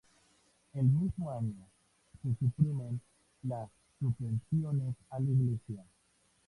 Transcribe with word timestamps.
El 0.73 0.85
mismo 0.87 1.29
año 1.29 1.63
se 2.23 2.33
suprimen 2.39 2.99
las 3.43 3.69
subvenciones 3.99 4.95
a 5.11 5.19
la 5.19 5.29
Iglesia. 5.29 5.85